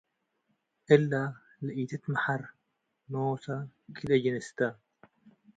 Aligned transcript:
እለ 0.93 1.11
ለኢትትመሐር 1.65 2.41
ኖሰ 3.11 3.45
ክልኤ 3.95 4.17
ጅንስ 4.23 4.47
ተ። 4.57 4.59